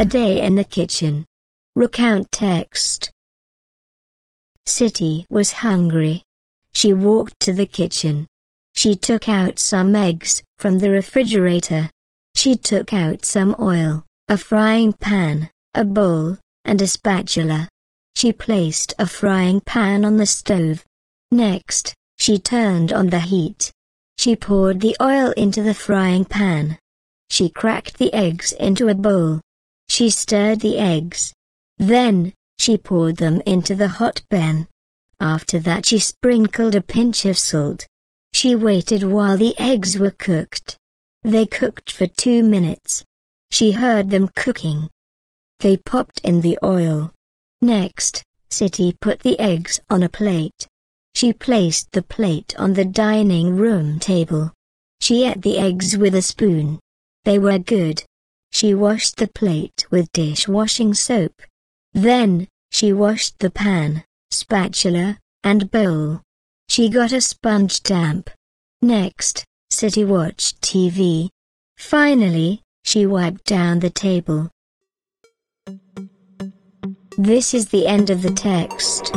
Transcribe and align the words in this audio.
A 0.00 0.06
day 0.06 0.40
in 0.40 0.54
the 0.54 0.64
kitchen. 0.64 1.26
Recount 1.76 2.32
text. 2.32 3.10
Siti 4.66 5.26
was 5.28 5.60
hungry. 5.60 6.22
She 6.72 6.94
walked 6.94 7.38
to 7.40 7.52
the 7.52 7.66
kitchen. 7.66 8.26
She 8.74 8.96
took 8.96 9.28
out 9.28 9.58
some 9.58 9.94
eggs 9.94 10.42
from 10.58 10.78
the 10.78 10.88
refrigerator. 10.88 11.90
She 12.34 12.56
took 12.56 12.94
out 12.94 13.26
some 13.26 13.54
oil, 13.60 14.06
a 14.26 14.38
frying 14.38 14.94
pan, 14.94 15.50
a 15.74 15.84
bowl, 15.84 16.38
and 16.64 16.80
a 16.80 16.86
spatula. 16.86 17.68
She 18.16 18.32
placed 18.32 18.94
a 18.98 19.04
frying 19.04 19.60
pan 19.60 20.06
on 20.06 20.16
the 20.16 20.24
stove. 20.24 20.82
Next, 21.30 21.92
she 22.16 22.38
turned 22.38 22.90
on 22.90 23.08
the 23.08 23.20
heat. 23.20 23.70
She 24.16 24.34
poured 24.34 24.80
the 24.80 24.96
oil 24.98 25.32
into 25.32 25.62
the 25.62 25.74
frying 25.74 26.24
pan. 26.24 26.78
She 27.28 27.50
cracked 27.50 27.98
the 27.98 28.14
eggs 28.14 28.52
into 28.52 28.88
a 28.88 28.94
bowl. 28.94 29.42
She 29.90 30.08
stirred 30.08 30.60
the 30.60 30.78
eggs. 30.78 31.34
Then, 31.76 32.32
she 32.60 32.78
poured 32.78 33.16
them 33.16 33.42
into 33.44 33.74
the 33.74 33.88
hot 33.88 34.22
pan. 34.30 34.68
After 35.18 35.58
that 35.58 35.84
she 35.84 35.98
sprinkled 35.98 36.76
a 36.76 36.80
pinch 36.80 37.24
of 37.24 37.36
salt. 37.36 37.88
She 38.32 38.54
waited 38.54 39.02
while 39.02 39.36
the 39.36 39.58
eggs 39.58 39.98
were 39.98 40.12
cooked. 40.12 40.76
They 41.24 41.44
cooked 41.44 41.90
for 41.90 42.06
two 42.06 42.44
minutes. 42.44 43.04
She 43.50 43.72
heard 43.72 44.10
them 44.10 44.28
cooking. 44.36 44.88
They 45.58 45.76
popped 45.76 46.20
in 46.20 46.40
the 46.40 46.56
oil. 46.62 47.12
Next, 47.60 48.22
Siti 48.48 48.94
put 49.00 49.18
the 49.18 49.40
eggs 49.40 49.80
on 49.90 50.04
a 50.04 50.08
plate. 50.08 50.68
She 51.16 51.32
placed 51.32 51.90
the 51.90 52.02
plate 52.02 52.54
on 52.56 52.74
the 52.74 52.84
dining 52.84 53.56
room 53.56 53.98
table. 53.98 54.52
She 55.00 55.26
ate 55.26 55.42
the 55.42 55.58
eggs 55.58 55.98
with 55.98 56.14
a 56.14 56.22
spoon. 56.22 56.78
They 57.24 57.40
were 57.40 57.58
good. 57.58 58.04
She 58.52 58.74
washed 58.74 59.16
the 59.16 59.28
plate 59.28 59.86
with 59.90 60.12
dishwashing 60.12 60.94
soap. 60.94 61.42
Then, 61.92 62.48
she 62.70 62.92
washed 62.92 63.38
the 63.38 63.50
pan, 63.50 64.04
spatula, 64.30 65.18
and 65.42 65.70
bowl. 65.70 66.20
She 66.68 66.88
got 66.88 67.12
a 67.12 67.20
sponge 67.20 67.82
damp. 67.82 68.30
Next, 68.82 69.44
Siti 69.72 70.06
watched 70.06 70.60
TV. 70.60 71.28
Finally, 71.76 72.62
she 72.84 73.06
wiped 73.06 73.44
down 73.44 73.80
the 73.80 73.90
table. 73.90 74.50
This 77.18 77.54
is 77.54 77.68
the 77.68 77.86
end 77.86 78.10
of 78.10 78.22
the 78.22 78.30
text. 78.30 79.12